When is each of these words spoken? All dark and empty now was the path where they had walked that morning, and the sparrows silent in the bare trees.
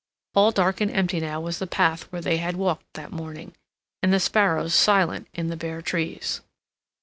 All 0.33 0.49
dark 0.49 0.81
and 0.81 0.89
empty 0.89 1.19
now 1.19 1.39
was 1.41 1.59
the 1.59 1.67
path 1.67 2.11
where 2.11 2.23
they 2.23 2.37
had 2.37 2.55
walked 2.55 2.91
that 2.95 3.11
morning, 3.11 3.55
and 4.01 4.11
the 4.11 4.19
sparrows 4.19 4.73
silent 4.73 5.27
in 5.31 5.49
the 5.49 5.55
bare 5.55 5.83
trees. 5.83 6.41